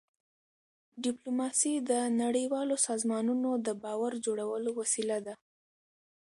[1.03, 1.91] ډيپلوماسي د
[2.21, 5.33] نړیوالو سازمانونو د باور جوړولو وسیله ده.